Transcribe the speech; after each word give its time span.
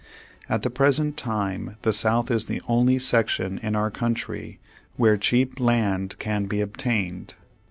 At 0.49 0.63
the 0.63 0.71
present 0.71 1.15
time 1.15 1.75
the 1.83 1.93
South 1.93 2.31
is 2.31 2.45
the 2.45 2.59
only 2.67 2.97
sec 2.97 3.29
tion 3.29 3.59
in 3.59 3.75
our 3.75 3.91
country 3.91 4.57
where 4.97 5.15
cheap 5.15 5.59
land 5.59 6.17
can 6.17 6.45
be 6.47 6.59
ob 6.59 6.75
tained. 6.79 7.35